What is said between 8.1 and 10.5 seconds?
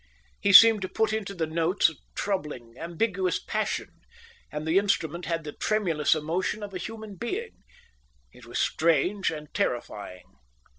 It was strange and terrifying.